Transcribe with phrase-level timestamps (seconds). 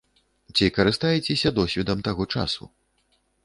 [0.55, 2.63] Ці карыстаецеся досведам таго часу.